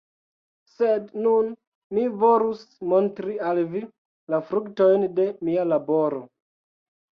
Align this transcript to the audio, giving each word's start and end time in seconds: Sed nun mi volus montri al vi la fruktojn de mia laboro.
Sed 0.77 1.11
nun 1.25 1.51
mi 1.97 2.05
volus 2.23 2.65
montri 2.95 3.37
al 3.51 3.63
vi 3.75 3.83
la 4.37 4.43
fruktojn 4.49 5.09
de 5.23 5.29
mia 5.51 5.71
laboro. 5.77 6.27